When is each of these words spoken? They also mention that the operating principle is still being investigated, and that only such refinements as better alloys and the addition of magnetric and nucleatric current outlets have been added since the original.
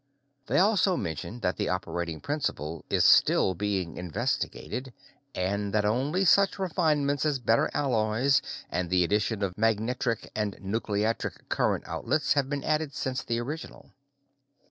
They 0.47 0.57
also 0.57 0.97
mention 0.97 1.41
that 1.41 1.57
the 1.57 1.69
operating 1.69 2.21
principle 2.21 2.83
is 2.89 3.05
still 3.05 3.53
being 3.53 3.97
investigated, 3.97 4.93
and 5.35 5.71
that 5.75 5.85
only 5.85 6.25
such 6.25 6.57
refinements 6.57 7.23
as 7.23 7.37
better 7.37 7.69
alloys 7.71 8.41
and 8.71 8.89
the 8.89 9.03
addition 9.03 9.43
of 9.43 9.55
magnetric 9.59 10.31
and 10.35 10.57
nucleatric 10.59 11.47
current 11.49 11.83
outlets 11.87 12.33
have 12.33 12.49
been 12.49 12.63
added 12.63 12.95
since 12.95 13.21
the 13.23 13.37
original. 13.41 13.91